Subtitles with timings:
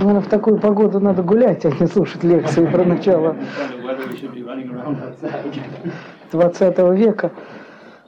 [0.00, 3.84] Наверное, в такую погоду надо гулять, а не слушать лекции про начало What kind of
[3.84, 5.92] weather we should be running around outside.
[6.30, 7.32] 20 века.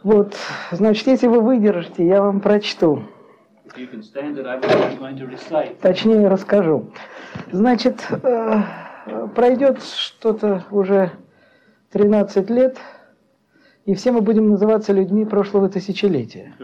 [0.03, 0.35] Вот,
[0.71, 3.03] значит, если вы выдержите, я вам прочту.
[5.83, 6.91] Точнее расскажу.
[7.51, 8.63] Значит, э,
[9.35, 11.11] пройдет что-то уже
[11.91, 12.79] 13 лет,
[13.85, 16.55] и все мы будем называться людьми прошлого тысячелетия.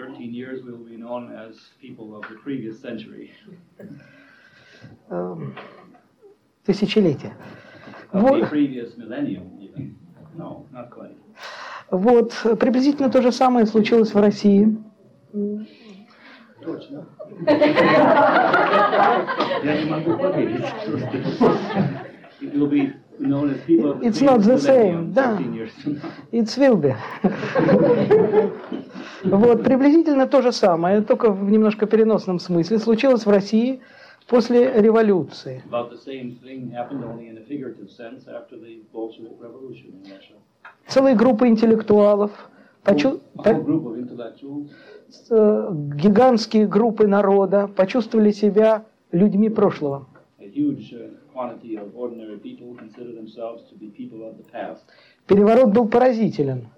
[3.76, 4.17] 13
[5.10, 5.54] Эм,
[6.64, 7.34] Тысячелетие.
[8.12, 8.52] of Вот.
[10.36, 10.66] No,
[11.90, 14.76] вот, приблизительно то же самое случилось в России.
[16.62, 17.06] Точно.
[19.64, 20.64] Я не могу поверить.
[22.40, 22.92] The
[24.00, 25.36] It's not the same, да.
[25.36, 26.10] 13 years from now.
[26.30, 26.94] It's will be.
[29.24, 33.80] Вот, приблизительно то же самое, только в немножко переносном смысле, случилось в России
[34.28, 35.62] после революции.
[40.86, 42.30] Целые группы интеллектуалов,
[42.84, 43.20] почу-
[45.30, 50.06] э, гигантские группы народа почувствовали себя людьми прошлого.
[54.52, 54.76] uh.
[55.26, 56.68] Переворот был поразителен.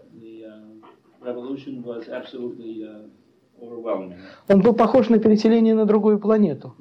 [3.61, 4.13] Uh, uh.
[4.49, 6.75] Он был похож на переселение на другую планету.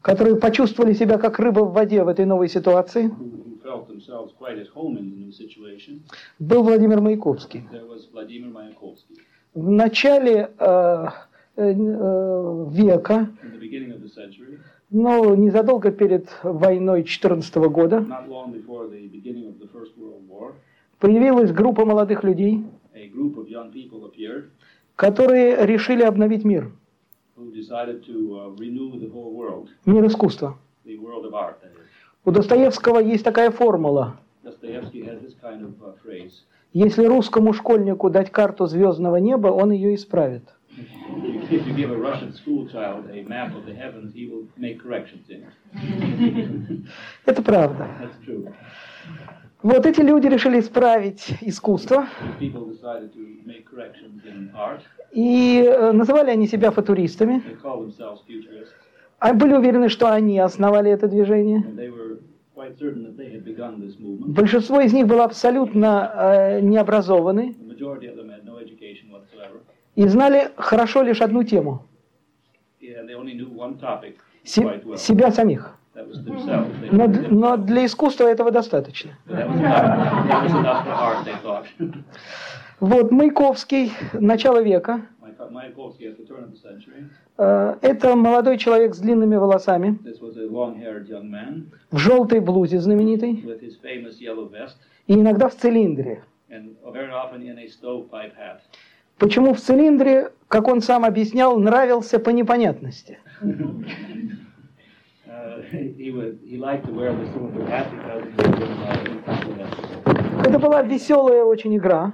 [0.00, 3.10] которые почувствовали себя как рыба в воде в этой новой ситуации,
[6.38, 7.64] был Владимир Маяковский.
[9.54, 11.06] В начале э,
[11.56, 13.30] э, э, века,
[14.96, 20.22] Но незадолго перед войной 14 года, not long before the beginning of the First World
[20.28, 20.52] War,
[21.00, 22.64] появилась группа молодых людей,
[24.94, 26.70] которые решили обновить мир,
[27.36, 28.56] uh,
[29.84, 30.58] мир искусства.
[32.24, 34.20] У Достоевского есть такая формула.
[34.44, 34.54] Uh.
[36.72, 40.53] Если русскому школьнику дать карту звездного неба, он ее исправит.
[41.50, 44.80] If you give a Russian school child a map of the heavens, he will make
[44.82, 46.84] corrections in it.
[47.26, 47.88] Это правда.
[48.00, 48.52] That's true.
[49.64, 52.06] Вот эти люди решили исправить искусство,
[55.12, 58.74] и э, называли они себя футуристами, They call themselves futurists,
[59.20, 61.64] а были уверены, что они основали это движение.
[64.26, 69.62] Большинство из них было абсолютно э, необразованы The majority of them had no education whatsoever,
[69.96, 71.84] и знали хорошо лишь одну тему
[74.44, 74.62] се-
[74.98, 75.76] себя самих.
[76.92, 79.12] Но, но для искусства этого достаточно.
[82.80, 85.02] Вот Маяковский, начало века,
[87.38, 89.98] э, это молодой человек с длинными волосами,
[91.90, 93.32] в желтой блузе знаменитой
[95.06, 96.22] и иногда в цилиндре.
[99.18, 103.18] Почему в цилиндре, как он сам объяснял, нравился по непонятности.
[103.42, 103.84] Uh,
[105.26, 105.64] uh.
[110.44, 112.12] Это была веселая очень игра,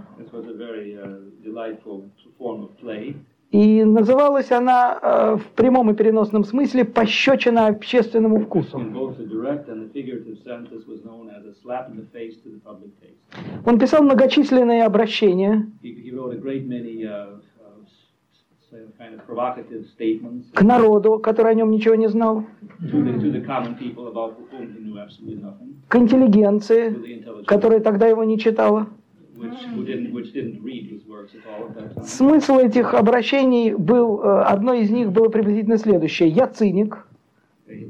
[3.52, 8.78] Uh, и называлась она э, в прямом и переносном смысле «пощечина общественному вкусу».
[13.66, 17.40] Он писал многочисленные обращения uh,
[18.70, 18.92] uh,
[20.54, 22.44] к народу, который о нем ничего не знал,
[25.88, 28.86] к интеллигенции, которая тогда его не читала.
[32.04, 36.28] Смысл этих обращений был, э, одно из них было приблизительно следующее.
[36.28, 37.06] «Я циник»,
[37.66, 37.86] uh,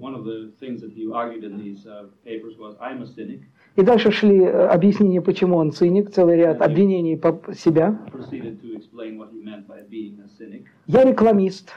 [3.77, 7.98] и дальше шли э, объяснения, почему он циник, целый ряд обвинений по себя.
[10.86, 11.72] «Я рекламист»,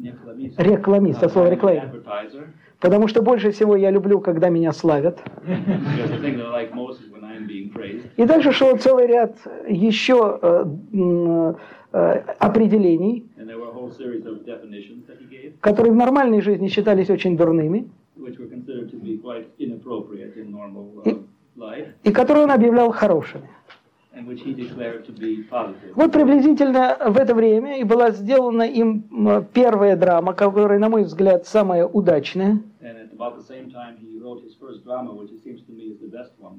[0.00, 0.60] Рекламист.
[0.60, 1.80] рекламист, от слова an реклама.
[1.80, 2.46] advertiser.
[2.78, 5.18] Потому что больше всего я люблю, когда меня славят.
[8.16, 9.36] И дальше шел целый ряд
[9.68, 10.64] еще э,
[11.92, 13.26] э, определений,
[15.60, 17.88] которые в нормальной жизни считались очень дурными,
[21.04, 21.24] uh,
[21.56, 23.48] life, и которые он объявлял хорошими.
[25.94, 29.04] Вот приблизительно в это время и была сделана им
[29.52, 32.60] первая драма, которая, на мой взгляд, самая удачная.
[34.84, 35.12] Drama,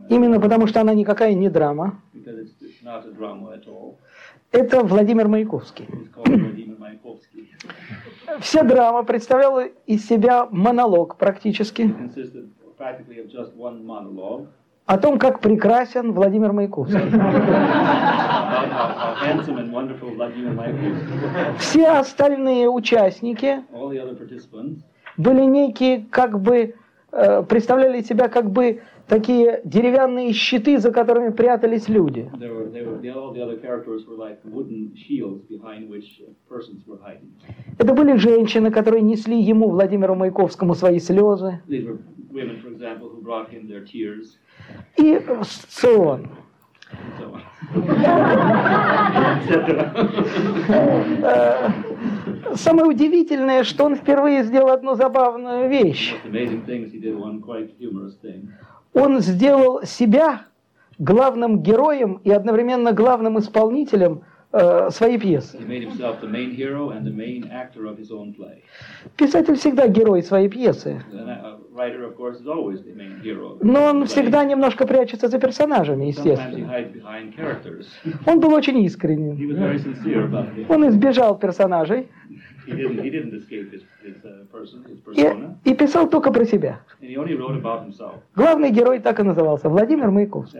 [0.10, 2.01] Именно потому, что она никакая не драма.
[4.51, 5.88] Это Владимир Маяковский.
[8.40, 11.84] Вся драма представляла из себя монолог практически
[14.86, 17.00] о том, как прекрасен Владимир Маяковский.
[21.60, 23.63] Все остальные участники
[25.18, 26.74] были некие, как бы,
[27.12, 32.30] э, представляли себя как бы такие деревянные щиты, за которыми прятались люди.
[32.32, 32.80] Uh.
[37.78, 41.62] Это были женщины, которые несли ему, Владимиру Маяковскому, свои слезы.
[44.98, 46.28] И so on.
[51.22, 51.70] Э,
[52.56, 56.16] Самое удивительное, что он впервые сделал одну забавную вещь.
[58.94, 60.46] Он сделал себя
[60.98, 65.58] главным героем и одновременно главным исполнителем э, своей пьесы.
[69.16, 71.02] Писатель всегда герой своей пьесы,
[73.62, 76.74] но он всегда немножко прячется за персонажами, естественно.
[78.26, 80.66] Он был очень искренен.
[80.68, 82.10] Он избежал персонажей
[84.01, 86.80] Uh, и, и писал только про себя.
[88.36, 90.60] Главный герой так и назывался Владимир Маяковский.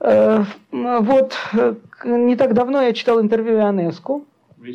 [0.00, 4.26] Э, Вот э, не так давно я читал интервью Ионеску,
[4.58, 4.66] uh,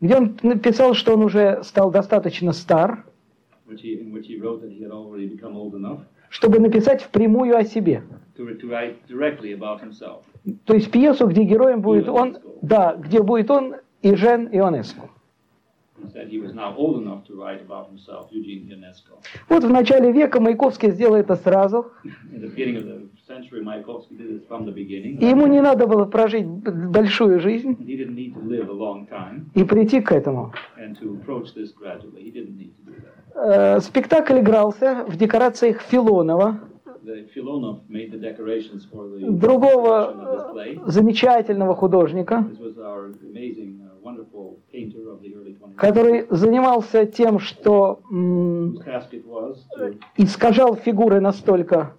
[0.00, 3.04] где он написал, что он уже стал достаточно стар,
[6.28, 8.04] чтобы написать впрямую о себе.
[10.64, 15.08] То есть пьесу, где героем будет он, да, где будет он и Жен Ionesco.
[19.48, 22.08] Вот в начале века Маяковский сделал это сразу, и
[25.26, 27.76] ему не надо было прожить большую жизнь
[29.54, 30.52] и прийти к этому.
[33.34, 36.60] Э, Спектакль игрался в декорациях Филонова,
[39.20, 45.76] Другого э, замечательного художника, This was our amazing, uh, wonderful painter of the early 20th
[45.76, 48.00] который занимался тем, что
[50.16, 51.94] искажал фигуры настолько,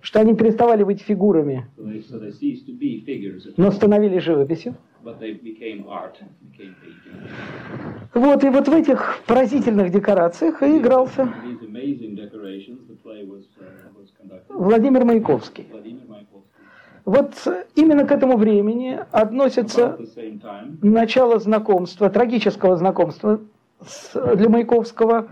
[0.00, 1.66] что они переставали быть фигурами,
[3.56, 4.76] но становились живописью.
[5.06, 6.16] but they became art,
[6.50, 7.14] became painting.
[8.14, 11.32] Вот, и вот в этих поразительных декорациях и игрался uh.
[14.48, 15.66] Владимир Маяковский.
[17.04, 17.34] Вот
[17.76, 19.96] именно к этому времени относится
[20.82, 23.40] начало знакомства, трагического знакомства
[24.34, 25.28] для Маяковского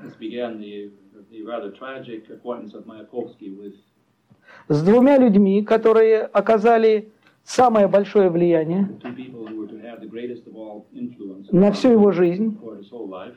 [4.68, 7.08] с двумя людьми, которые оказали
[7.44, 11.72] самое большое влияние two people who were to have the greatest of all influence на
[11.72, 13.34] всю его жизнь, for his whole life,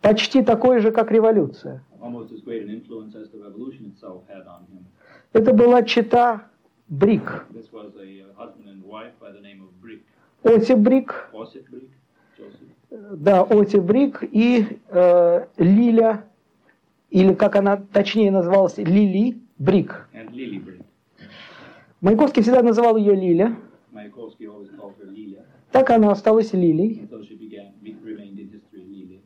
[0.00, 1.82] почти такое же, как революция.
[2.00, 4.84] almost as great an influence as the revolution itself had on him.
[5.32, 6.48] Это была чита
[6.88, 7.46] Брик.
[7.50, 10.02] This was a uh, husband and wife by the name of Brick,
[10.44, 11.30] Осип Брик,
[12.90, 16.24] да, Осип Брик и э, Лиля,
[17.10, 20.08] или как она точнее называлась, Лили Брик.
[22.00, 23.56] Маяковский всегда называл ее Лиля,
[25.72, 27.08] так она осталась Лилей,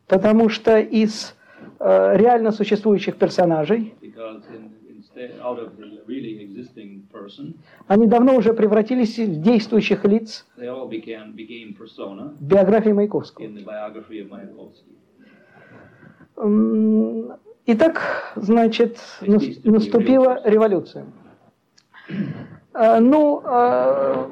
[0.06, 1.34] потому что из
[1.78, 3.94] э, реально существующих персонажей
[7.88, 10.46] они давно уже превратились в действующих лиц
[12.38, 13.46] в биографии Маяковского.
[17.72, 21.06] Итак, значит, нас- наступила революция.
[22.72, 24.28] А, Ну, а,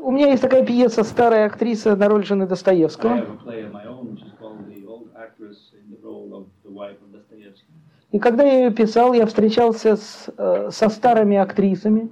[0.00, 3.24] у меня есть такая пьеса «Старая актриса» на роль жены Достоевского.
[8.12, 12.10] И когда я ее писал, я встречался с, э, со старыми актрисами,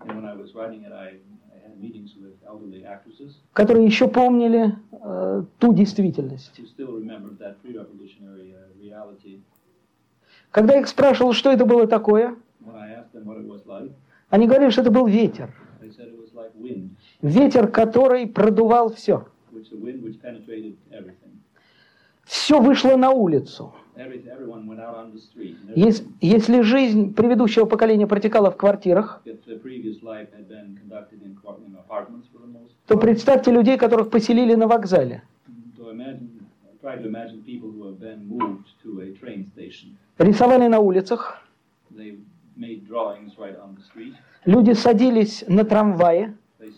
[3.53, 6.59] которые еще помнили э, ту действительность.
[6.59, 9.41] who still remembered that pre-revolutionary uh, reality.
[10.59, 12.35] Когда я их спрашивал, что это было такое,
[14.29, 15.55] они говорили, что это был ветер.
[17.23, 19.29] Ветер, который продувал все.
[22.25, 23.73] все вышло на улицу.
[23.95, 25.55] Every, everyone went out on the street.
[25.69, 29.23] And Ес- Если жизнь предыдущего поколения протекала в квартирах,
[32.87, 35.23] то представьте людей, которых поселили на вокзале.
[40.19, 41.39] Рисовали на улицах,
[43.37, 46.73] right люди садились на трамваи, the,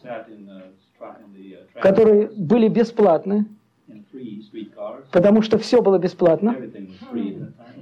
[1.00, 3.46] uh, которые были бесплатны,
[5.12, 6.56] потому что все было бесплатно.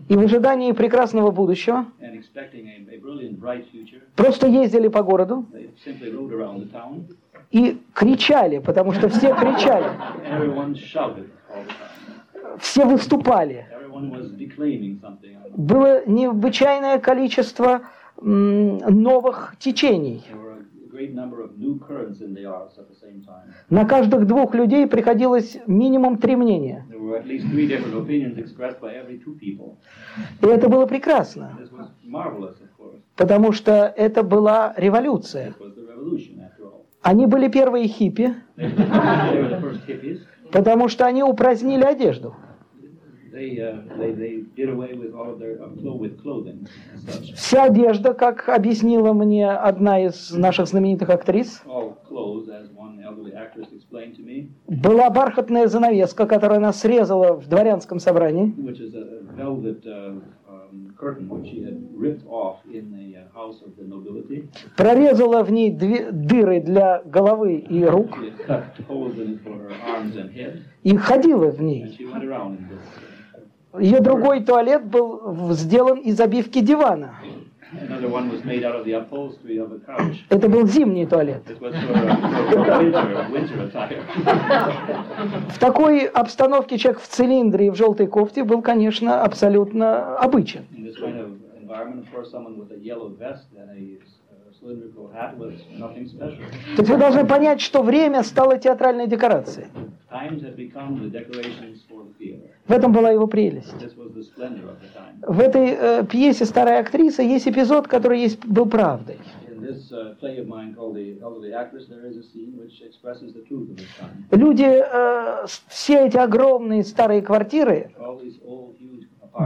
[0.09, 1.87] И в ожидании прекрасного будущего
[4.17, 5.47] просто ездили по городу
[7.51, 9.91] и кричали, потому что все кричали,
[12.59, 13.67] все выступали.
[15.57, 17.83] Было необычайное количество
[18.21, 20.25] новых течений.
[23.71, 26.85] На каждых двух людей приходилось минимум три мнения.
[30.43, 31.59] И это было прекрасно,
[33.17, 35.55] потому что это была революция.
[37.01, 38.35] Они были первые хиппи,
[40.53, 42.35] Потому что они упразднили одежду.
[43.31, 43.89] Uh, uh.
[47.37, 51.63] Вся одежда, как объяснила мне одна из наших знаменитых актрис,
[54.67, 58.55] была бархатная занавеска, которую она срезала в дворянском собрании,
[64.77, 68.19] прорезала в ней две дыры для головы и рук
[70.83, 71.97] и ходила в ней.
[73.79, 77.15] Ее другой туалет был сделан из обивки дивана.
[77.73, 80.25] Another one was made out of the upholstery of a couch.
[80.31, 81.43] Это был зимний туалет.
[81.47, 82.89] This was for, uh,
[83.69, 84.03] attire.
[85.51, 90.67] В такой обстановке человек в цилиндре и в желтой кофте был, конечно, абсолютно обычен.
[94.61, 94.75] Uh.
[96.77, 99.69] То есть вы должны понять, что время стало театральной декорацией.
[102.67, 103.75] В этом была его прелесть.
[105.23, 109.19] В этой э, пьесе «Старая актриса» есть эпизод, который есть, был правдой.
[109.61, 110.17] Uh.
[114.31, 117.91] Люди, э, все эти огромные старые квартиры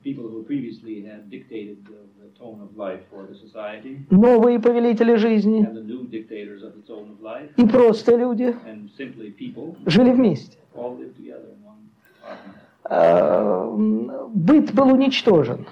[0.03, 5.15] people who previously had dictated the, the tone of life for the society, новые повелители
[5.15, 9.31] жизни and the new dictators of the tone of life, и просто люди and simply
[9.37, 10.57] people жили вместе.
[10.75, 11.79] all lived together in one
[12.23, 12.61] apartment.
[12.89, 15.65] Э, м, Быт был уничтожен.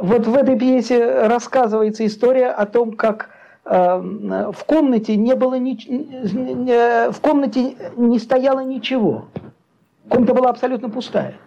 [0.00, 3.30] Вот в этой пьесе рассказывается история о том, как
[3.64, 9.26] э, в комнате не было э, в комнате не стояло ничего.
[10.10, 11.38] Комната была абсолютно пустая.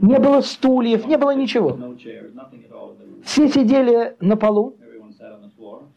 [0.00, 1.78] Не было стульев, не было ничего.
[3.24, 4.76] Все сидели на полу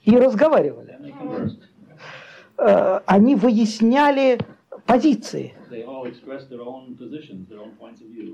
[0.04, 0.98] и разговаривали.
[2.60, 4.40] Э, Они выясняли
[4.86, 5.54] позиции.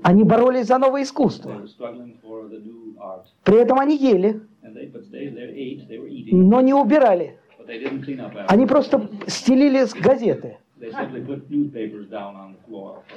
[0.02, 1.62] Они боролись за новое искусство.
[3.44, 4.40] При этом они ели,
[6.32, 7.38] но не убирали.
[8.48, 10.58] Они просто стелили с газеты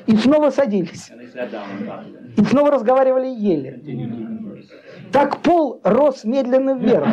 [0.05, 1.11] И снова садились.
[2.37, 4.63] И снова разговаривали и ели.
[5.11, 7.07] Так пол рос медленно вверх.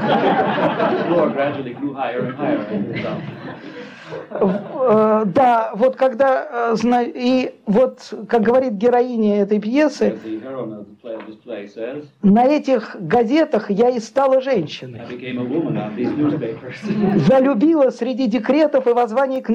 [4.31, 6.77] Э, Да, вот когда, э,
[7.15, 10.19] и вот, как говорит героиня этой пьесы,
[12.23, 15.01] на этих газетах я и стала женщиной.
[15.01, 16.77] I became a woman on these newspapers.
[17.29, 19.55] Я любила среди декретов и воззваний к uh,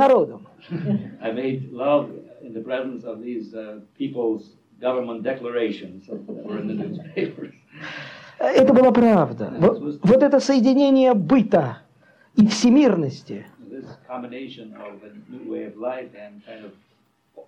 [6.75, 7.53] newspapers.
[8.39, 9.53] Это была правда.
[9.59, 11.79] Вот, вот это соединение быта
[12.35, 13.45] и всемирности,
[14.07, 16.71] combination of a new way of life and kind of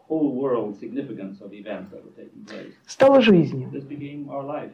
[0.07, 2.73] whole world significance of events that were taking place.
[2.85, 3.69] стало жизнью.
[3.71, 4.71] This became our life.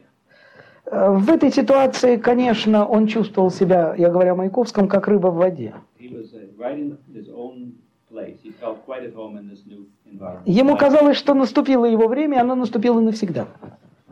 [0.86, 5.36] Э, В этой ситуации, конечно, он чувствовал себя, я говорю о Маяковском, как рыба в
[5.36, 5.74] воде.
[5.98, 7.72] He was uh, right in his own
[8.10, 8.38] place.
[8.42, 10.46] He felt quite at home in this new environment.
[10.46, 13.46] Ему казалось, что наступило его время, и оно наступило навсегда.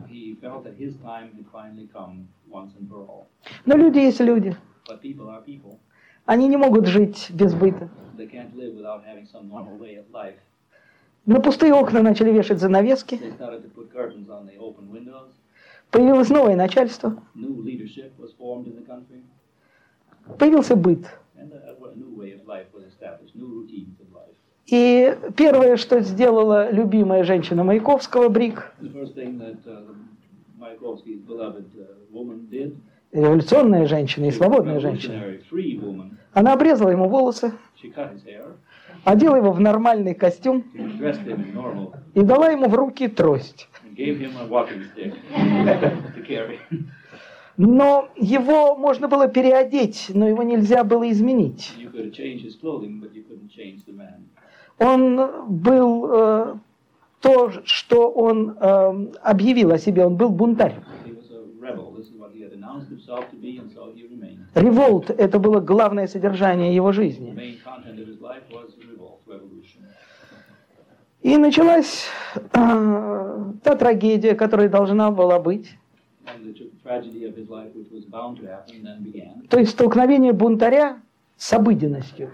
[0.09, 3.27] He felt that his time had finally come once and for all.
[3.65, 4.55] Но люди есть люди.
[4.87, 5.79] But people are people.
[6.27, 7.89] Они не могут жить без быта.
[11.25, 13.19] На пустые окна начали вешать занавески.
[15.89, 17.15] Появилось новое начальство.
[20.37, 21.05] Появился быт.
[24.65, 28.73] И первое, что сделала любимая женщина Маяковского, Брик,
[33.11, 35.23] Революционная женщина и свободная женщина,
[36.33, 37.53] она обрезала ему волосы,
[39.05, 40.65] одела его в нормальный костюм
[42.13, 43.69] и дала ему в руки трость.
[47.55, 51.73] Но его можно было переодеть, но его нельзя было изменить.
[54.77, 56.55] Он был э,
[57.19, 60.75] то, что он э, объявил о себе, он был бунтарь.
[64.55, 67.35] Револт– это было главное содержание его жизни.
[71.21, 72.41] И началась э,
[73.63, 75.77] та трагедия, которая должна была быть.
[79.49, 81.01] То есть столкновение бунтаря
[81.35, 82.31] с обыденностью.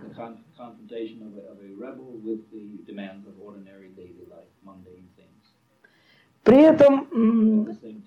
[6.43, 7.07] При этом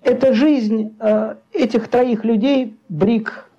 [0.03, 3.49] эта жизнь э, этих троих людей, Брик,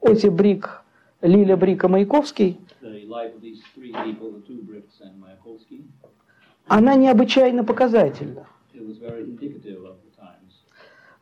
[0.00, 0.82] Осип Брик,
[1.20, 2.58] Лиля Брик и Маяковский,
[6.66, 8.46] она необычайно показательна.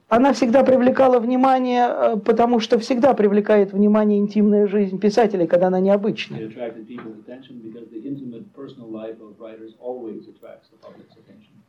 [0.08, 5.78] Она всегда привлекала внимание, э, потому что всегда привлекает внимание интимная жизнь писателей, когда она
[5.78, 6.50] необычная.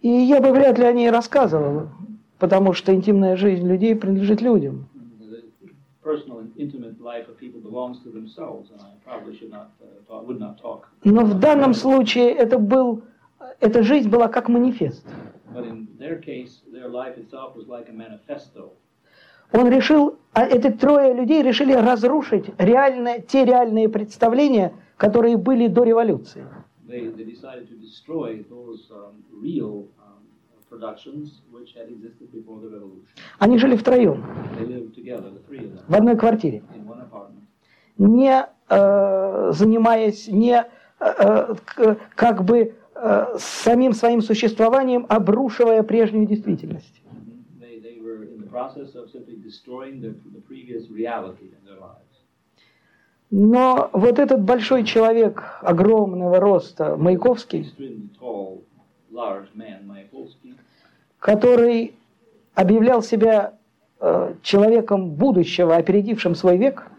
[0.02, 1.90] И я бы вряд ли о ней рассказывал,
[2.40, 4.88] потому что интимная жизнь людей принадлежит людям.
[6.04, 6.22] Uh.
[11.04, 13.04] Но в данном случае это был,
[13.60, 15.06] эта жизнь была как манифест.
[19.54, 25.84] Он решил, а эти трое людей решили разрушить реальные, те реальные представления, которые были до
[25.84, 26.46] революции.
[26.88, 27.26] They, they
[27.92, 30.24] decided to destroy those um, real um,
[30.70, 33.08] productions which had existed before the revolution.
[33.40, 34.24] Они жили втроем,
[34.58, 37.44] They lived together, the three of them, в одной квартире, in one apartment,
[37.98, 40.66] не э, занимаясь, не
[41.00, 47.02] э, э, как бы э, самим своим существованием обрушивая прежнюю действительность.
[47.60, 48.00] They, they
[53.32, 57.74] Но вот этот большой человек огромного роста, Маяковский,
[61.18, 61.96] который
[62.54, 63.54] объявлял себя
[64.02, 66.92] э, человеком будущего, опередившим свой век,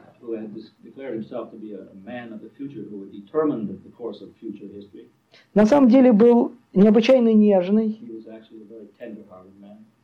[5.55, 8.01] на самом деле был необычайно нежный,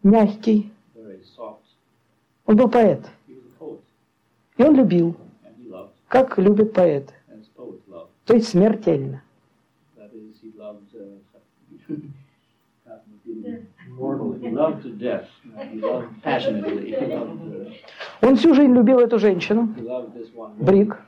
[0.03, 0.71] мягкий.
[2.45, 3.01] Он был поэт.
[4.59, 5.17] И он любил,
[6.09, 7.13] как любят поэты.
[8.25, 9.23] То есть смертельно.
[9.97, 10.35] Uh,
[16.25, 17.73] uh,
[18.23, 19.75] Он всю жизнь любил эту женщину.
[20.59, 21.01] Брик.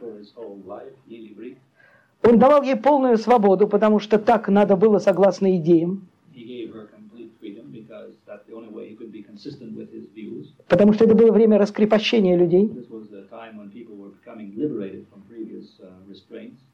[2.23, 6.09] Он давал ей полную свободу, потому что так надо было согласно идеям.
[10.69, 12.71] Потому что это было время раскрепощения людей.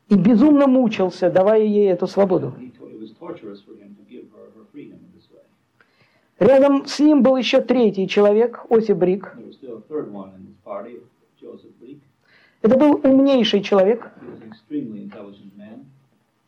[0.08, 2.54] И безумно мучился, давая ей эту свободу.
[6.38, 9.36] Рядом с ним был еще третий человек, Осип Брик.
[12.62, 14.10] Это был умнейший человек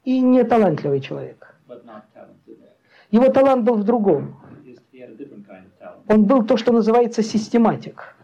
[0.05, 1.49] и неталантливый человек.
[1.69, 2.59] but not talented.
[3.11, 4.37] Его талант был в другом.
[6.09, 8.15] Он был то, что называется систематик.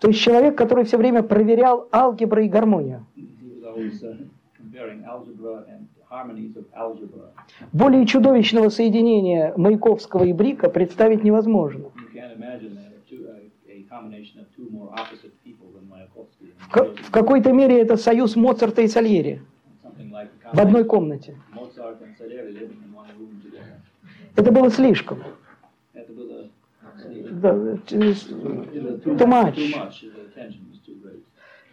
[0.00, 3.06] То есть человек, который все время проверял алгебру и гармонию.
[3.16, 4.28] Uh.
[7.72, 11.90] Более чудовищного соединения Маяковского и Брика представить невозможно.
[16.68, 19.42] В, какой-то мере это союз Моцарта и Сальери
[20.52, 21.36] в одной комнате.
[24.36, 25.22] Это было слишком.
[25.94, 26.50] Это было
[26.82, 29.74] да, через- In the too, Too much.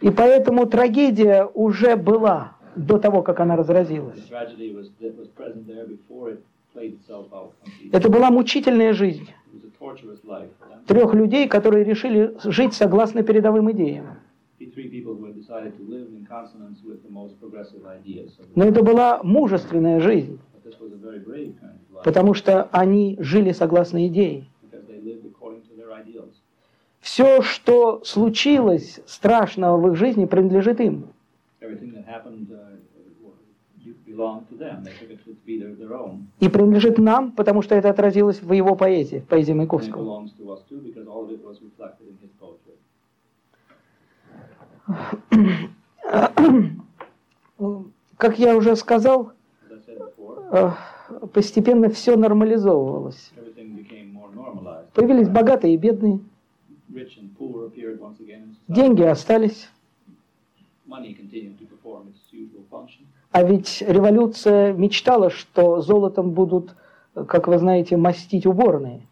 [0.00, 4.18] И поэтому трагедия уже была до того, как она разразилась.
[7.92, 9.28] Это была мучительная жизнь
[10.86, 14.18] трех людей, которые решили жить согласно передовым идеям.
[18.54, 20.38] Но это была мужественная жизнь,
[22.02, 24.46] потому что они жили согласно идее.
[24.74, 26.42] because they lived according to their ideals.
[27.04, 31.08] Все, что случилось страшного в их жизни, принадлежит им.
[31.60, 32.78] Uh.
[36.40, 40.30] И принадлежит нам, потому что это отразилось в его поэзии, в поэзии Маяковского.
[48.16, 49.32] Как я уже сказал,
[50.52, 50.70] э,
[51.34, 53.30] постепенно все нормализовывалось.
[54.94, 56.20] Появились богатые и бедные,
[58.68, 59.68] деньги остались.
[63.32, 66.74] А ведь революция мечтала, что золотом будут,
[67.14, 69.02] э, как вы знаете, мастить уборные.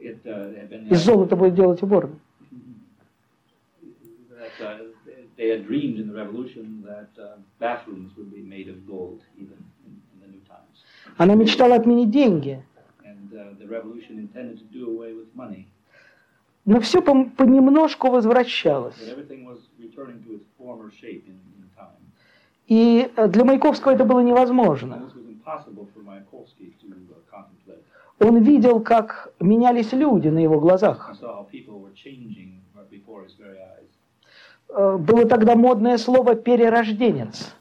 [0.00, 2.18] Uh, Из золота будут делать уборные.
[4.58, 4.78] that uh,
[5.36, 9.58] they had dreamed in the revolution that uh, bathrooms would be made of gold even
[9.86, 10.84] in, in the new times.
[11.16, 12.62] Она мечтала отменить деньги.
[13.04, 15.66] And uh, the revolution intended to do away with money,
[16.64, 18.96] Но все понемножку возвращалось.
[22.66, 25.10] И э, для Маяковского это было невозможно.
[25.44, 25.60] uh.
[28.20, 31.14] Он видел, как менялись люди на его глазах.
[34.68, 37.54] Э, Было тогда модное слово «перерожденец».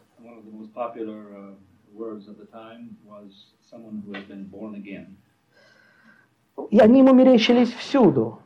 [6.55, 6.67] Uh.
[6.69, 8.39] И они ему мерещились всюду.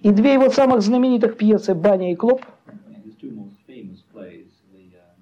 [0.00, 2.44] И две его самых знаменитых пьесы «Баня и Клоп»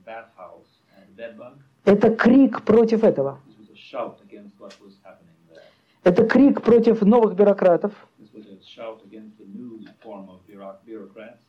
[0.06, 3.40] uh, это крик против этого.
[3.46, 5.62] this was a shout against what was happening there.
[6.04, 10.76] Это крик против новых бюрократов, This was a shout against the new form of bureau-
[10.86, 11.40] bureaucrats,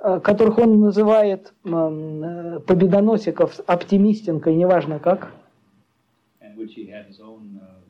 [0.00, 5.32] э, которых он называет э, победоносиков, оптимистенкой, неважно как,
[6.40, 7.83] and which he had his own uh,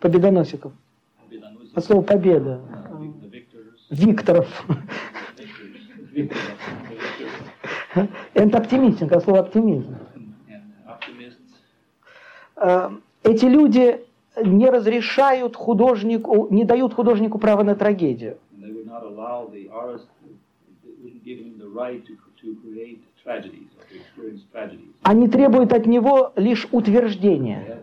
[0.00, 0.72] победоносиков.
[1.74, 2.60] От слова «победа».
[3.90, 4.66] Викторов.
[8.34, 9.96] Это оптимистенко, от слова «оптимизм».
[12.56, 12.90] Э,
[13.22, 14.04] Эти люди
[14.42, 18.38] не разрешают художнику, не дают художнику права на трагедию.
[21.74, 22.56] Right to, to
[25.02, 27.82] Они требуют от него лишь утверждения.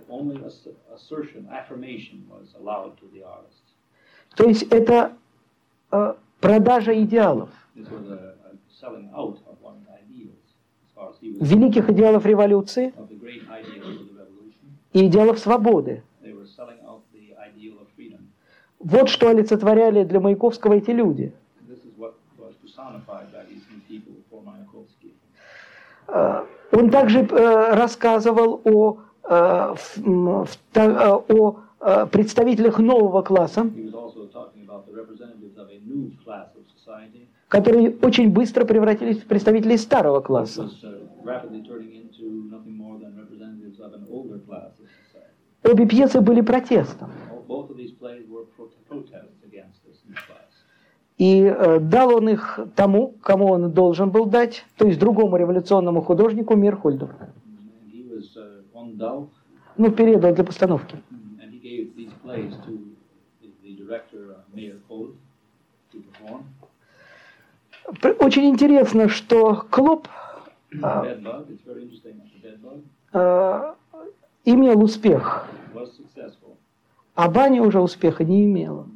[4.35, 5.13] То есть это
[5.91, 7.49] э, продажа идеалов,
[11.21, 12.93] великих идеалов революции
[14.93, 16.03] и идеалов свободы.
[18.79, 21.33] Вот что олицетворяли для Маяковского эти люди.
[21.59, 25.13] And this is what was personified by these new people for Mayakovsky.
[26.04, 26.04] Э,
[26.71, 33.69] Он также э, рассказывал о, э, э, о э, представителях нового класса,
[37.47, 40.69] которые очень быстро превратились в представителей старого класса.
[40.73, 41.01] uh.
[45.63, 47.09] Обе пьесы были протестом.
[47.31, 50.49] All- Both of these plays were pro- protests against this new class.
[51.17, 56.01] И э, дал он их тому, кому он должен был дать, то есть другому революционному
[56.01, 57.09] художнику Мирхольду.
[59.77, 60.97] Ну, передал для постановки.
[67.85, 70.07] uh, Очень интересно, что Клоп
[70.81, 71.05] А.
[73.13, 73.73] Э,
[74.43, 75.47] имел успех,
[77.13, 78.87] а Баня уже успеха не имела.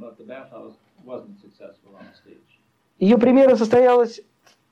[2.99, 4.21] Ее премьера состоялась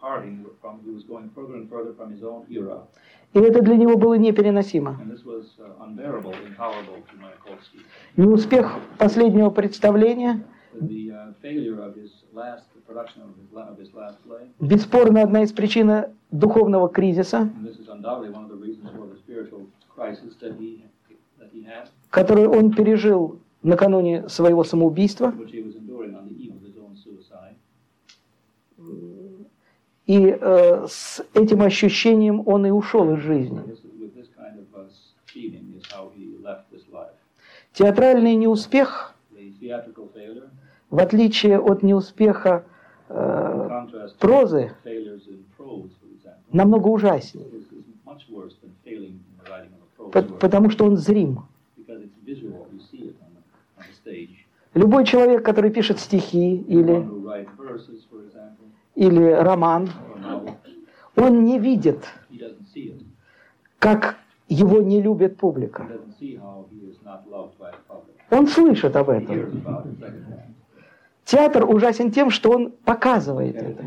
[3.33, 4.97] И это для него было непереносимо.
[4.99, 6.73] Uh.
[8.15, 10.43] Неуспех последнего представления
[10.73, 11.33] uh,
[14.59, 15.91] бесспорно одна из причин
[16.31, 17.49] духовного кризиса,
[22.09, 25.33] который он пережил накануне своего самоубийства.
[25.37, 27.55] which he was enduring on the eve of his own suicide.
[30.07, 33.61] И э, с этим ощущением он и ушел из жизни.
[33.61, 33.77] Uh.
[37.73, 39.13] Театральный неуспех,
[40.89, 42.65] в отличие от неуспеха
[43.09, 43.85] э,
[44.19, 44.71] прозы,
[46.51, 47.45] намного ужаснее,
[50.39, 51.43] потому что он зрим.
[54.73, 58.67] Любой человек, который пишет стихи или, who writes verses, for example,
[58.97, 59.89] или роман,
[61.15, 62.03] он не видит,
[63.77, 64.17] как
[64.49, 65.87] его не любит публика.
[68.31, 69.63] Он слышит об этом.
[71.25, 73.83] Театр ужасен тем, что он показывает это.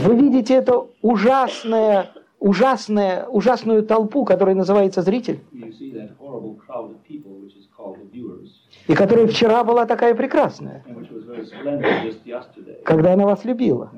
[0.00, 5.40] Вы видите это ужасное, ужасное, ужасную толпу, которая называется зритель,
[8.86, 10.84] и которая вчера была такая прекрасная,
[12.84, 13.90] когда она вас любила.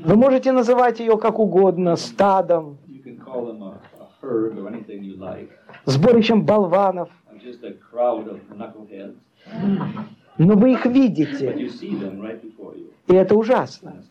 [0.00, 2.78] Вы можете называть ее как угодно, стадом,
[5.84, 7.10] сборищем болванов,
[10.38, 11.68] но вы их видите,
[13.06, 14.02] и это ужасно.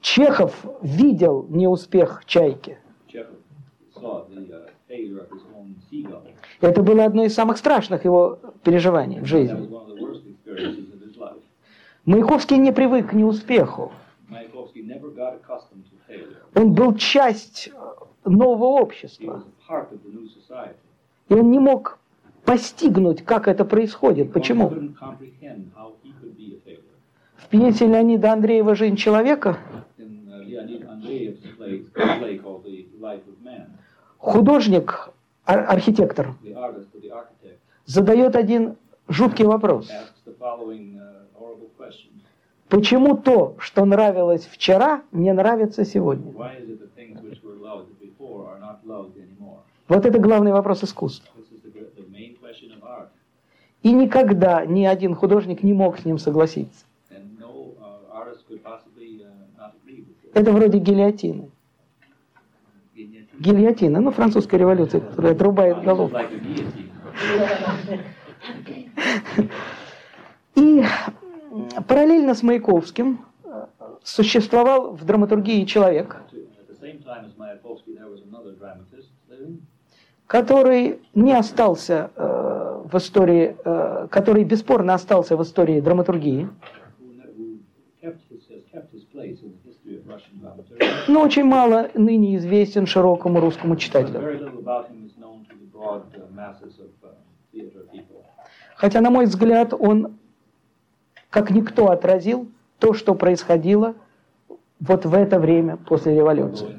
[0.00, 2.78] Чехов видел неуспех «Чайки».
[4.92, 6.34] Uh.
[6.60, 9.70] Это было одно из самых страшных его переживаний в жизни.
[12.04, 13.92] Маяковский не привык к неуспеху.
[16.54, 19.44] Он был часть э, нового общества.
[21.28, 21.98] И он не мог
[22.44, 24.68] постигнуть, как это происходит, почему.
[27.36, 29.58] В пьесе Леонида Андреева «Жизнь человека»
[34.22, 35.10] художник,
[35.44, 36.34] ар- архитектор,
[37.86, 38.76] задает один
[39.08, 39.90] жуткий вопрос.
[39.90, 41.58] uh.
[42.68, 46.32] Почему то, что нравилось вчера, не нравится сегодня?
[49.88, 51.28] Вот это главный вопрос искусства.
[53.82, 56.84] И никогда ни один художник не мог с ним согласиться.
[57.10, 57.18] Uh,
[58.64, 58.78] uh.
[60.34, 61.50] Это вроде гильотины.
[63.42, 66.16] Гильотина, ну, французская революция, которая отрубает голову.
[70.54, 70.84] И
[71.88, 73.66] параллельно с Маяковским э,
[74.04, 76.18] существовал в драматургии человек,
[80.28, 86.48] который не остался э, в истории, э, который бесспорно остался в истории драматургии,
[87.00, 87.58] who, ne- who
[88.00, 90.71] kept his, has kept his place in the history of Russian dramaturgy.
[91.08, 94.20] Но очень мало ныне известен широкому русскому читателю.
[94.20, 94.82] uh,
[95.74, 96.04] uh.
[98.76, 100.16] Хотя, на мой взгляд, он
[101.30, 103.94] как никто отразил то, что происходило
[104.80, 106.76] вот в это время после революции.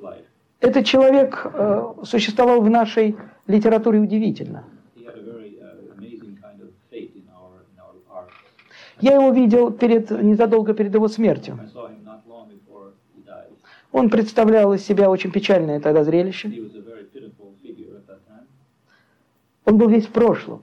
[0.00, 0.24] life.
[0.60, 3.16] Этот человек э, существовал в нашей
[3.46, 4.64] литературе удивительно.
[4.94, 8.30] He had a very uh, amazing kind of fate in our in our art.
[9.00, 11.58] Я его видел перед, незадолго перед его смертью.
[13.92, 16.52] Он представлял из себя очень печальное тогда зрелище.
[19.64, 20.62] Он был весь в прошлом.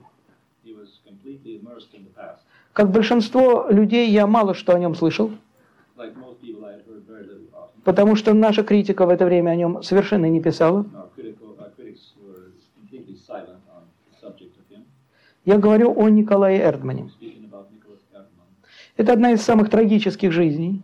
[2.72, 5.32] Как большинство людей, я мало что о нем слышал,
[7.84, 10.86] потому что наша критика в это время о нем совершенно не писала.
[15.44, 17.10] Я говорю о Николае Эрдмане.
[18.98, 20.82] Это одна из самых трагических жизней.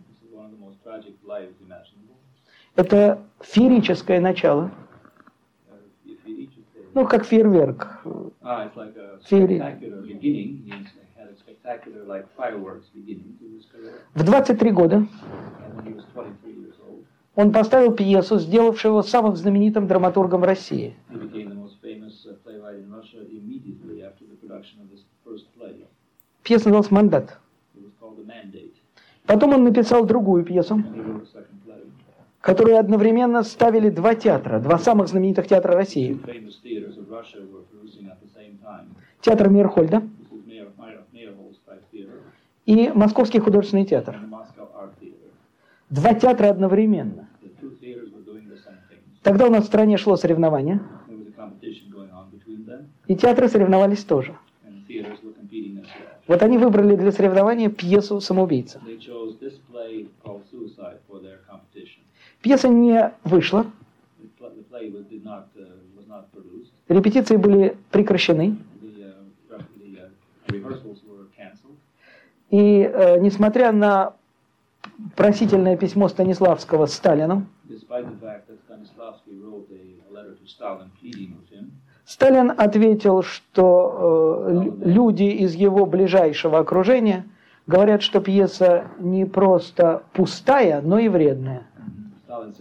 [2.77, 4.71] Это феерическое начало.
[5.69, 6.49] Uh,
[6.93, 7.87] Ну, как фейерверк.
[8.05, 8.71] ah.
[14.13, 15.07] В 23 года And
[15.75, 17.03] when he was 23 years old,
[17.35, 20.95] он поставил пьесу, сделавшего его самым знаменитым драматургом России.
[21.09, 21.19] uh.
[26.43, 27.39] Пьеса называлась «Мандат».
[27.75, 28.14] It was called The Mandate.
[29.25, 30.83] Потом он написал другую пьесу,
[32.41, 36.19] которую одновременно ставили два театра, два самых знаменитых театра России.
[39.21, 40.03] Театр Мирхольда
[42.65, 44.19] и Московский художественный театр.
[45.89, 47.27] Два театра одновременно.
[49.23, 50.81] Тогда у нас в стране шло соревнование,
[53.07, 54.35] и театры соревновались тоже.
[54.67, 56.14] and the theaters were competing as well.
[56.27, 58.81] Вот они выбрали для соревнования пьесу «Самоубийца».
[62.41, 63.65] Пьеса не вышла,
[64.39, 64.91] uh,
[66.89, 70.85] репетиции были прекращены, uh, uh,
[72.51, 74.13] и э, несмотря на
[75.15, 77.47] просительное письмо Станиславского Сталину,
[82.05, 87.25] Сталин ответил, что э, лю- люди из его ближайшего окружения
[87.65, 91.63] говорят, что пьеса не просто пустая, но и вредная.
[92.27, 92.51] Uh,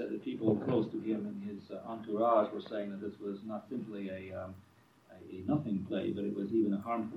[6.87, 7.09] um.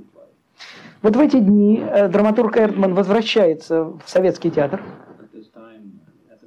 [1.02, 4.82] Вот в эти дни э, драматург Эрдман возвращается в советский театр,
[5.20, 6.00] At this time,
[6.32, 6.42] at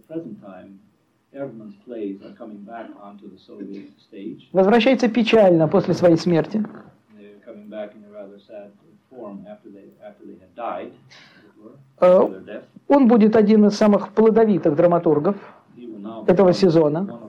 [4.52, 6.62] возвращается печально после своей смерти.
[12.00, 12.62] Uh.
[12.88, 15.36] Он будет один из самых плодовитых драматургов
[16.26, 17.20] этого сезона,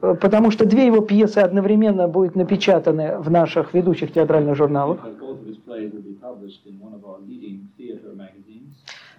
[0.00, 4.98] э, потому что две его пьесы одновременно будут напечатаны в наших ведущих театральных журналах.
[4.98, 8.74] Because both of his plays will be published in one of our leading theater magazines.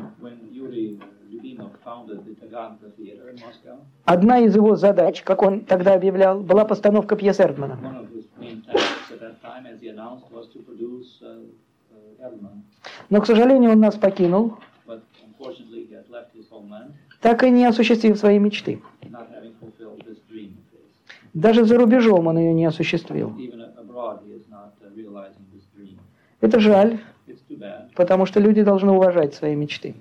[4.05, 8.07] одна из его задач, как он тогда объявлял, была постановка пьес Эрдмана.
[11.21, 11.43] uh,
[12.19, 12.49] uh.
[13.09, 16.93] Но, к сожалению, он нас покинул, But unfortunately, he had left his homeland,
[17.27, 18.81] так и не осуществив свои мечты.
[21.33, 23.33] Даже за рубежом он ее не осуществил.
[23.37, 24.19] Uh.
[26.39, 26.99] Это жаль,
[27.95, 29.93] потому что люди должны уважать свои мечты.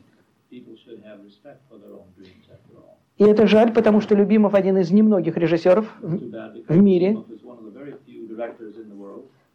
[3.18, 7.18] И это жаль, потому что Любимов один из немногих режиссеров, в мире,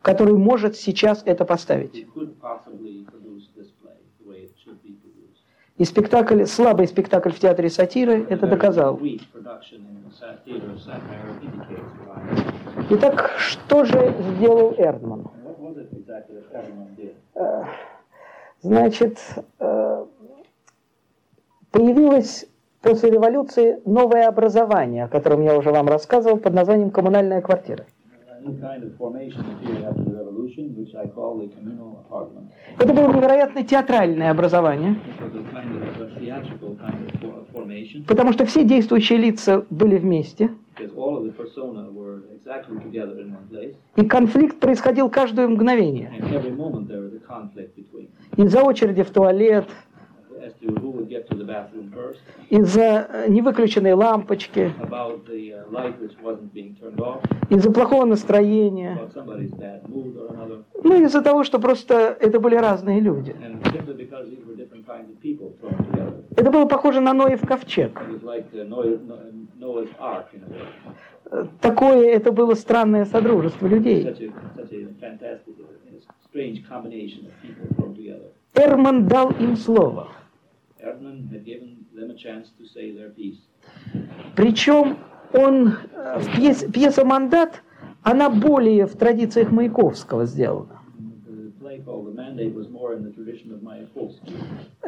[0.01, 1.95] который может сейчас это поставить.
[1.95, 5.45] who could possibly produce this play the way it should be produced.
[5.81, 8.99] И спектакль, слабый спектакль в театре сатиры это доказал.
[12.91, 15.31] Итак, что же сделал Эрдман?
[17.33, 17.63] Э,
[18.61, 19.17] Значит,
[19.57, 20.05] э,
[21.71, 22.45] появилось
[22.83, 27.87] после революции новое образование, о котором я уже вам рассказывал, под названием «Коммунальная квартира».
[28.41, 32.49] A new kind of formation appeared after the revolution, which I call the communal apartment.
[32.79, 34.95] Это было невероятно театральное образование,
[38.07, 40.49] потому что все действующие лица были вместе,
[43.95, 46.11] и конфликт происходил каждое мгновение.
[47.77, 49.67] between Из-за очереди в туалет,
[52.49, 55.21] из-за э, невыключенной лампочки, uh,
[57.49, 58.99] из-за плохого настроения,
[60.83, 63.35] ну из-за того, что просто это были разные люди.
[66.35, 67.99] Это было похоже на Ноев ковчег.
[67.99, 68.75] Uh.
[71.31, 74.03] Э, Такое это было странное содружество людей.
[74.05, 74.31] Uh.
[78.53, 80.09] Эрман дал им слово.
[84.35, 84.97] Причем
[85.33, 87.61] он, э, в пьесе, пьеса «Мандат»,
[88.03, 90.79] она более в традициях Маяковского сделана.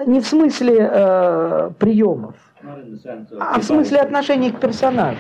[0.06, 2.36] Не в смысле э, приемов,
[3.40, 5.16] а в смысле devices, отношения к persona.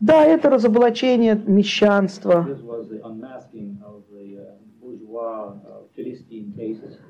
[0.00, 2.46] Да, это разоблачение мещанства,
[5.12, 5.52] Uh,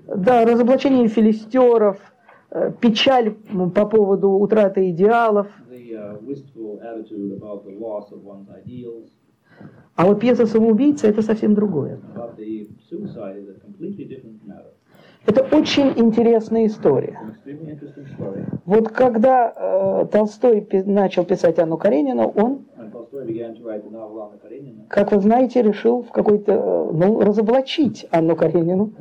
[0.07, 1.99] uh, да, разоблачение филистеров,
[2.51, 3.35] э, печаль
[3.75, 5.47] по поводу утраты идеалов.
[5.71, 6.21] uh.
[9.97, 11.99] А вот пьеса «Самоубийца»— это совсем другое.
[15.27, 17.19] Это очень интересная история.
[18.65, 22.65] Вот когда э, Толстой пи- начал писать Анну Каренину, он,
[24.89, 28.93] Как вы знаете, решил в какой-то, э, ну, разоблачить Анну Каренину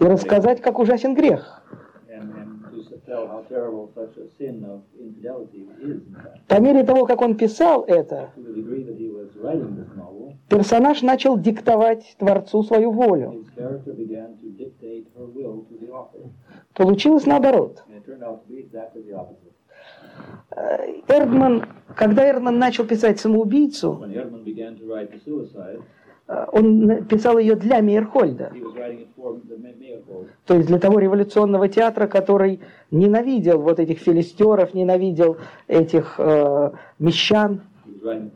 [0.00, 1.62] и рассказать, как ужасен грех.
[6.48, 8.30] По мере того, как он писал это,
[10.48, 13.44] персонаж начал диктовать Творцу свою волю.
[16.74, 17.84] Получилось наоборот.
[21.08, 21.64] Эрдман,
[21.94, 24.04] когда Эрдман начал писать «Самоубийцу»,
[26.28, 28.52] э, он писал ее для Мейерхольда,
[30.46, 32.60] то есть для того революционного театра, который
[32.90, 37.62] ненавидел вот этих филистеров, ненавидел этих э, мещан.
[38.02, 38.30] Uh.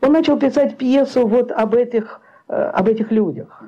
[0.00, 3.62] Он начал писать пьесу вот об этих, э, об этих людях,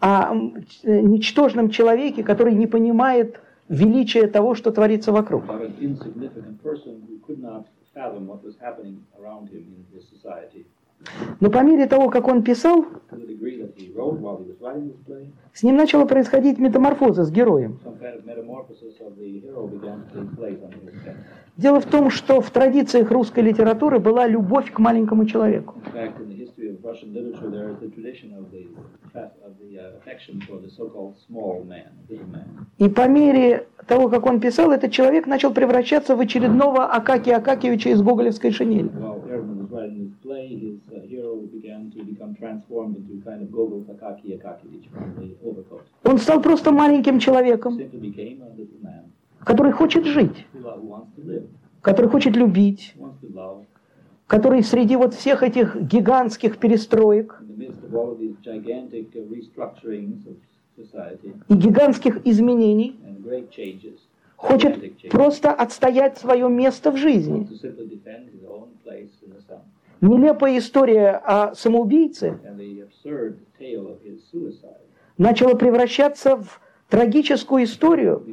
[0.00, 0.34] о
[0.68, 5.44] ч- ничтожном человеке, который не понимает величия того, что творится вокруг.
[11.40, 12.84] Но по мере того, как он писал,
[15.54, 17.78] с ним начала происходить метаморфоза с героем.
[21.56, 25.74] Дело в том, что в традициях русской литературы была любовь к маленькому человеку.
[32.78, 37.90] И по мере того, как он писал, этот человек начал превращаться в очередного Акакия Акакиевича
[37.90, 38.88] из гоголевской шинели.
[38.88, 39.20] Uh.
[46.04, 47.78] Он стал просто маленьким человеком,
[49.40, 50.46] который хочет жить,
[51.80, 53.64] который хочет любить, who wants to love,
[54.30, 57.42] который среди вот всех этих гигантских перестроек
[60.92, 62.96] uh, и гигантских изменений
[64.36, 67.48] хочет просто отстоять свое место в жизни.
[70.00, 72.38] Нелепая история о самоубийце
[75.18, 78.24] начала превращаться в трагическую историю,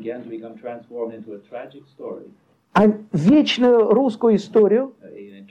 [2.73, 4.93] а вечную русскую историю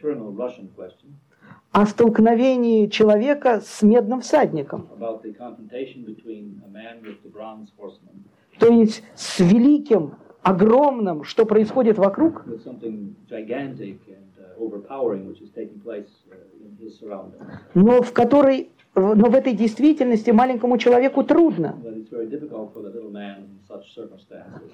[0.03, 0.93] uh,
[1.73, 7.69] о столкновении человека с медным всадником, about the confrontation between a man with the bronze
[7.79, 8.25] horseman
[8.59, 12.61] то есть с великим, огромным, что происходит вокруг, uh,
[17.01, 17.33] uh,
[17.75, 21.77] но в которой, но в этой действительности маленькому человеку трудно.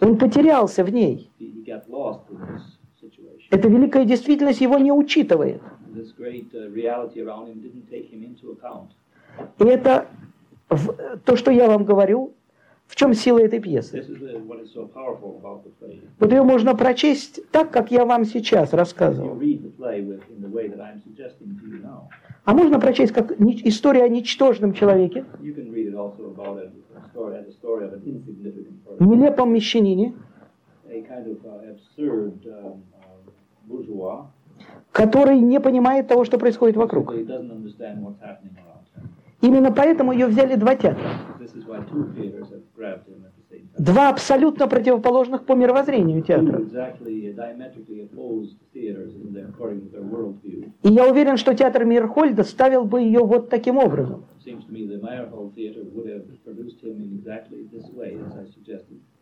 [0.01, 1.31] Он потерялся в ней.
[3.53, 5.61] Эта великая действительность его не учитывает.
[5.95, 6.09] Uh.
[9.59, 10.07] И это
[10.71, 12.33] в- то, что я вам говорю,
[12.87, 13.99] в чем сила этой пьесы.
[13.99, 14.41] Uh.
[16.19, 19.39] Вот ее можно прочесть так, как я вам сейчас рассказывал.
[22.45, 25.27] А можно прочесть как история о ничтожном человеке,
[28.99, 30.15] нелепом мещанине,
[34.93, 37.13] который не понимает того, что происходит вокруг.
[39.41, 41.11] Именно поэтому ее взяли два театра.
[43.77, 46.61] Два абсолютно противоположных по мировоззрению театра.
[49.95, 50.71] uh.
[50.83, 54.25] И я уверен, что театр Мирхольда ставил бы ее вот таким образом.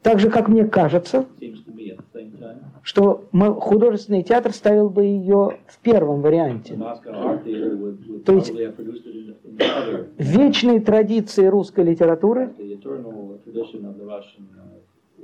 [0.03, 2.61] Так же, как мне кажется, It seems to me at the same time.
[2.83, 6.75] Что мо- художественный театр ставил бы ее в первом варианте.
[8.25, 12.51] То есть- probably have produced it in, in the other, В вечной традиции русской литературы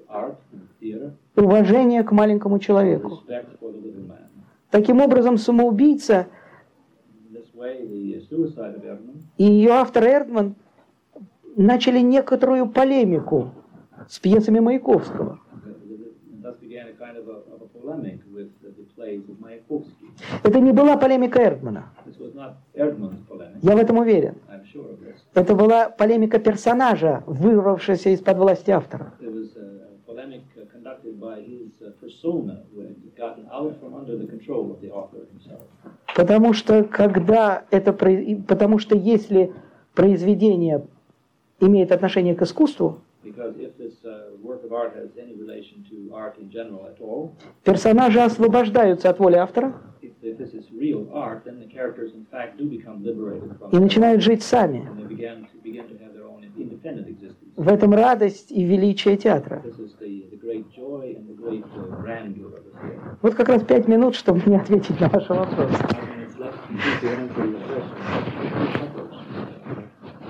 [0.08, 3.20] uh, уважение к маленькому человеку.
[4.70, 6.26] Таким образом, самоубийца
[9.38, 10.54] и ее автор Эрдман
[11.56, 13.52] начали некоторую полемику
[14.08, 15.38] с пьесами Маяковского.
[16.36, 17.74] and thus began a kind of a, of a polemic with the, the plays of
[17.74, 17.75] Mayakovsky.
[20.42, 21.92] Это не была полемика Эрдмана,
[22.74, 24.34] я в этом уверен.
[24.74, 25.14] Sure.
[25.34, 29.12] Это была полемика персонажа, вырвавшегося из-под власти автора.
[29.20, 29.30] Uh,
[34.16, 34.26] the
[34.86, 35.60] the.
[36.14, 39.52] Потому что когда это потому что если
[39.94, 40.86] произведение
[41.60, 43.85] имеет отношение к искусству, Because if this
[47.64, 52.24] персонажи освобождаются от воли автора if, if this is real art, then the characters in
[52.30, 54.78] fact do become liberated from и начинают жить сами.
[54.78, 57.52] and they begin to begin to have their own independent existence.
[57.56, 59.62] В этом радость и величие театра.
[59.64, 59.72] Uh.
[63.22, 65.26] Вот как раз пять минут, чтобы мне ответить на your
[67.66, 68.06] question.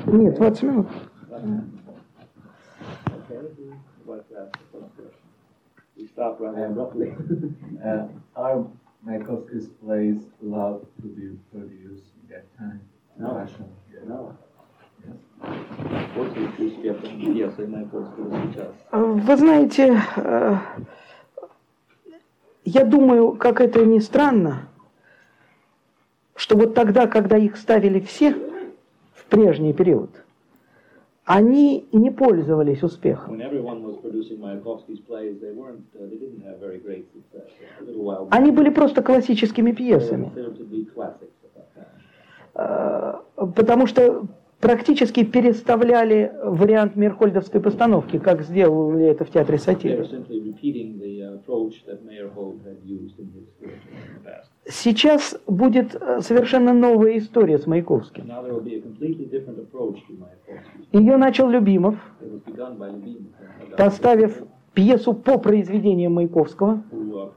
[0.06, 0.86] Нет, 20 минут.
[3.28, 3.74] Okay, who
[4.06, 5.26] would like to ask the first question?
[5.96, 7.12] We stop rather abruptly.
[7.76, 8.64] Uh, are
[9.06, 12.80] Mayakovsky's plays allowed to be produced in that time?
[13.18, 13.34] No.
[13.34, 13.68] Fashion?
[14.08, 14.34] No.
[16.14, 18.72] После успеха пьесы Маяковского сейчас.
[18.90, 20.56] Вы знаете, э,
[22.64, 24.68] я думаю, как это ни странно,
[26.34, 28.34] что вот тогда, когда их ставили все
[29.12, 30.24] в прежний период,
[31.26, 33.34] они не пользовались успехом.
[33.34, 33.48] Uh,
[38.30, 40.30] Они были просто классическими пьесами,
[42.54, 43.14] э,
[43.56, 44.28] потому что
[44.60, 50.04] практически переставляли вариант Мирхольдовской постановки, как сделали это в театре сатиры.
[54.24, 54.42] uh.
[54.68, 58.24] Сейчас будет э, совершенно новая история с Маяковским.
[60.92, 61.94] Ее начал Любимов,
[63.76, 64.42] поставив
[64.74, 67.32] пьесу по произведениям Маяковского, uh,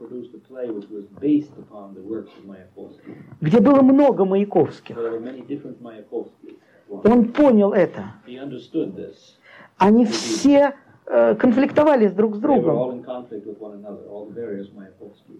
[3.40, 4.96] где было много Маяковских.
[7.04, 8.14] Он понял это.
[9.78, 10.74] Они все
[11.06, 13.04] э, конфликтовали друг с другом,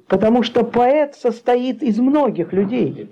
[0.09, 3.09] потому что поэт состоит из многих людей.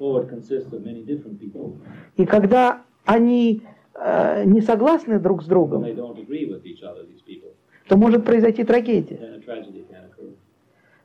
[2.17, 3.63] И когда они
[3.95, 5.85] э, не согласны друг с другом,
[7.89, 9.41] то может произойти трагедия.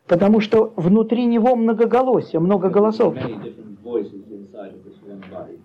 [0.07, 3.15] Потому что внутри него многоголосие, много голосов.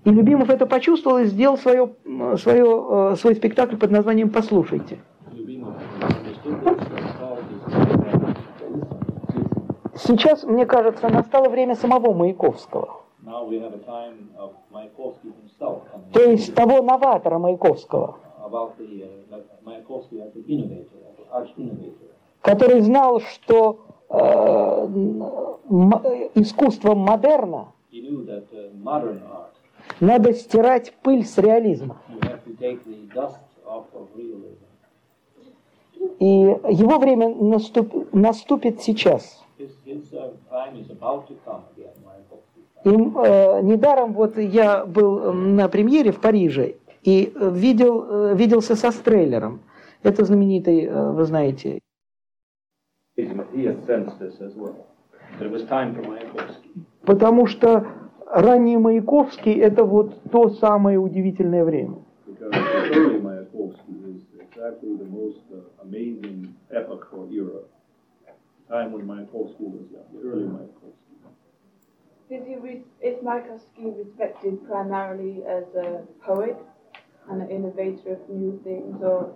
[0.08, 1.90] И Любимов это почувствовал и сделал свое,
[2.38, 5.00] свое, э, свой спектакль под названием «Послушайте».
[9.94, 13.02] Сейчас, мне кажется, настало время самого Маяковского.
[16.14, 18.80] То есть того новатора Маяковского, uh,
[22.40, 24.14] который знал, что э,
[26.34, 27.74] искусство модерна
[30.00, 32.00] Надо стирать пыль с реализма.
[36.20, 39.44] И его время наступ- наступит сейчас.
[39.58, 42.58] His, his uh, time is about to come again, Mayakovsky.
[42.84, 48.92] И э, недаром вот я был на премьере в Париже и видел, э, виделся со
[48.92, 49.60] Стрейлером.
[50.04, 51.80] Это знаменитый, э, вы знаете,
[57.04, 57.86] потому что
[58.30, 61.96] ранний Маяковский это вот то самое удивительное время.
[62.26, 67.62] because the early Mayakovsky is exactly the most uh, amazing epoch or era.
[68.68, 69.64] Time when Mayakovsky
[73.96, 76.56] respected primarily as a poet
[77.30, 79.32] and an innovator of new things, or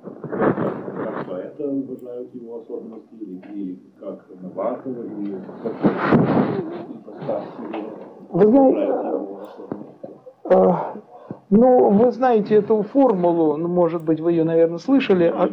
[1.26, 5.74] поэта уважают его особенности, или как новатора, или как
[6.90, 10.02] ипостась его, Вы знаете, его особенности.
[10.44, 11.02] э,
[11.50, 15.50] ну, вы знаете эту формулу, ну, может быть, вы ее, наверное, слышали, о,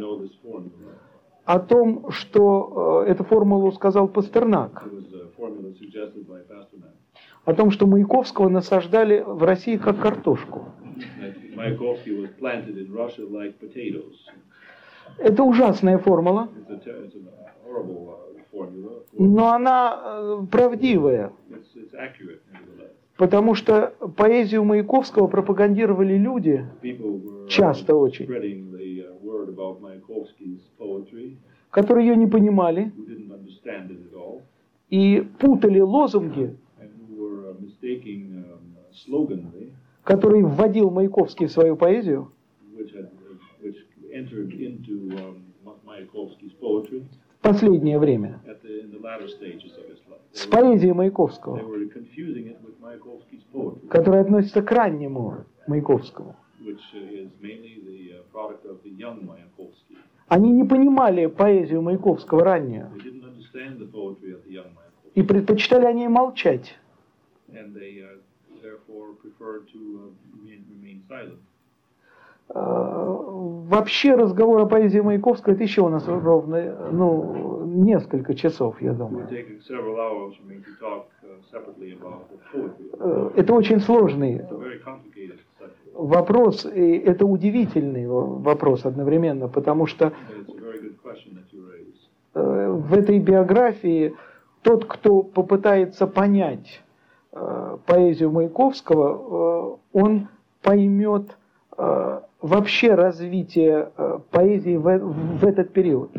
[1.43, 4.81] о том, что э, эту формулу сказал Пастернак,
[7.43, 10.69] о том, что Маяковского насаждали в России как картошку.
[15.17, 16.47] Это ужасная формула,
[17.67, 22.95] uh, но она э, правдивая, It's, it's accurate, nevertheless.
[23.19, 28.95] Потому что поэзию Маяковского пропагандировали люди, uh, часто очень, uh,
[31.69, 32.93] которые ее не понимали
[34.89, 36.87] и путали лозунги, uh,
[39.01, 39.71] um,
[40.05, 42.31] которые вводил Маяковский в свою поэзию,
[42.77, 43.09] uh,
[45.19, 47.03] um,
[47.39, 48.39] в последнее время
[50.31, 51.59] с поэзией Маяковского,
[53.89, 56.35] которая относится к раннему Маяковскому.
[56.61, 57.25] uh,
[59.91, 60.07] uh.
[60.27, 62.91] Они не понимали поэзию Маяковского раннюю
[65.15, 66.77] и предпочитали о ней молчать.
[72.49, 73.19] uh, uh.
[73.29, 78.93] Э, Вообще разговор о поэзии Маяковского это еще у нас ровно, ну, несколько часов, я
[78.93, 79.27] думаю.
[82.99, 84.41] Э, Это очень сложный
[85.93, 90.13] вопрос, и это удивительный во- вопрос одновременно, потому что
[92.33, 94.13] э, в этой биографии
[94.61, 96.81] тот, кто попытается понять
[97.31, 100.27] э, поэзию Маяковского, он
[100.61, 101.37] поймет
[102.41, 103.89] вообще развитие
[104.31, 106.11] поэзии в, в этот период.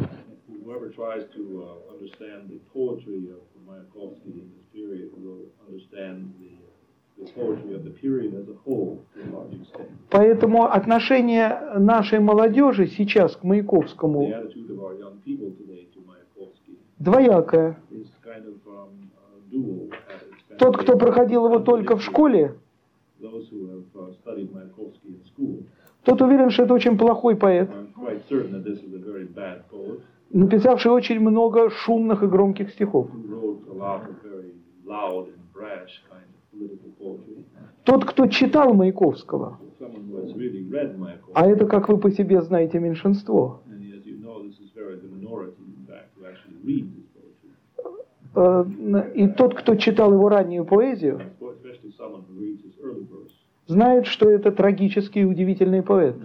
[0.65, 4.33] Whoever tries to uh, understand the poetry of Mayakovsky
[10.11, 14.33] Поэтому отношение нашей молодежи сейчас к Маяковскому
[16.99, 17.77] двоякое.
[18.67, 19.11] um,
[19.53, 22.55] uh, Тот, кто проходил его только в школе,
[23.21, 23.29] uh,
[26.05, 27.71] тот уверен, что это очень плохой поэт,
[30.31, 33.11] написавший очень много шумных и громких стихов.
[37.85, 39.59] Тот, кто читал Маяковского,
[41.35, 43.63] а это, как вы по себе знаете, меньшинство,
[48.35, 51.21] э, и тот, кто читал его раннюю поэзию,
[53.67, 56.17] знает, что это трагический и удивительный поэт.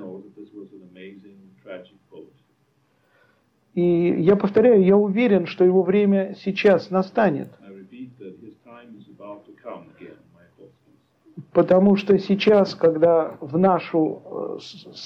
[3.75, 7.49] И я повторяю, я уверен, что его время сейчас настанет.
[7.61, 11.43] I repeat that his time is about to come again, Mayakovsky's.
[11.55, 14.59] Потому что сейчас, когда в нашу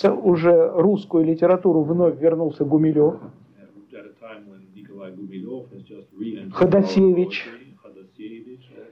[0.04, 3.20] э, уже русскую литературу вновь вернулся Гумилев,
[6.52, 7.48] Ходосевич.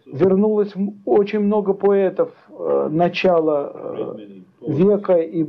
[0.05, 0.71] вернулось
[1.05, 5.45] очень много поэтов э, начала э, века и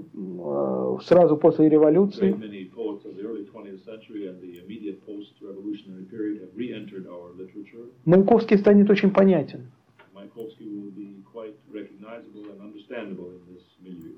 [1.03, 2.31] сразу после революции.
[2.31, 3.19] great many poets of
[12.89, 14.15] understandable in this milieu.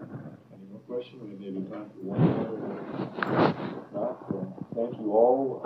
[0.00, 1.22] Any more questions?
[1.22, 2.58] We may be time for one more.
[3.94, 4.14] Not,
[4.74, 5.62] thank you all.